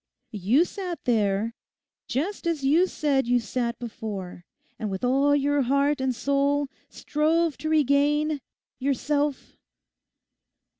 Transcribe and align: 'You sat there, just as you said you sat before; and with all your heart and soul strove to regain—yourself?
'You 0.31 0.65
sat 0.65 0.97
there, 1.05 1.53
just 2.07 2.47
as 2.47 2.63
you 2.63 2.87
said 2.87 3.27
you 3.27 3.39
sat 3.39 3.77
before; 3.77 4.45
and 4.79 4.89
with 4.89 5.03
all 5.03 5.35
your 5.35 5.61
heart 5.61 6.01
and 6.01 6.15
soul 6.15 6.65
strove 6.89 7.55
to 7.59 7.69
regain—yourself? 7.69 9.57